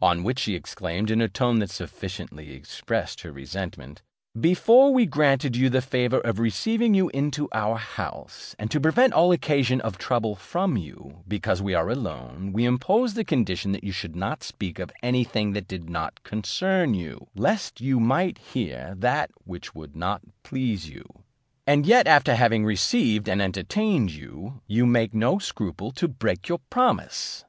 On 0.00 0.22
which 0.22 0.38
she 0.38 0.54
exclaimed, 0.54 1.10
in 1.10 1.20
a 1.20 1.28
tone 1.28 1.58
that 1.58 1.68
sufficiently 1.68 2.50
expressed 2.52 3.20
her 3.20 3.30
resentment, 3.30 4.00
"Before 4.40 4.90
we 4.90 5.04
granted 5.04 5.54
you 5.54 5.68
the 5.68 5.82
favour 5.82 6.18
of 6.20 6.38
receiving 6.38 6.94
you 6.94 7.10
into 7.10 7.46
our 7.52 7.76
house, 7.76 8.56
and 8.58 8.70
to 8.70 8.80
prevent 8.80 9.12
all 9.12 9.32
occasion 9.32 9.82
of 9.82 9.98
trouble 9.98 10.34
from 10.34 10.78
you, 10.78 11.18
because 11.28 11.60
we 11.60 11.74
are 11.74 11.90
alone, 11.90 12.54
we 12.54 12.64
imposed 12.64 13.16
the 13.16 13.22
condition 13.26 13.72
that 13.72 13.84
you 13.84 13.92
should 13.92 14.16
not 14.16 14.42
speak 14.42 14.78
of 14.78 14.90
any 15.02 15.24
thing 15.24 15.52
that 15.52 15.68
did 15.68 15.90
not 15.90 16.22
concern 16.22 16.94
you, 16.94 17.26
lest 17.34 17.78
you 17.78 18.00
might 18.00 18.38
hear 18.38 18.94
that 18.96 19.30
which 19.44 19.74
would 19.74 19.94
not 19.94 20.22
please 20.42 20.88
you; 20.88 21.04
and 21.66 21.84
yet 21.84 22.06
after 22.06 22.34
having 22.34 22.64
received 22.64 23.28
and 23.28 23.42
entertained 23.42 24.10
you, 24.10 24.62
you 24.66 24.86
make 24.86 25.12
no 25.12 25.38
scruple 25.38 25.92
to 25.92 26.08
break 26.08 26.48
your 26.48 26.60
promise. 26.70 27.44